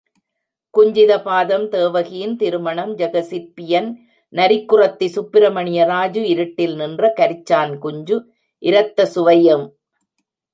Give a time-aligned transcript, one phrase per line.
[0.73, 3.89] குஞ்சிதபாதம் தேவகியின் திருமணம் ஜெகசிற்பியன்
[4.33, 7.11] நரிக்குறத்தி சுப்ரமணிய ராஜு இருட்டில் நின்ற...
[7.19, 8.17] கரிச்சான் குஞ்சு
[8.63, 9.67] இரத்தசுவை எம்.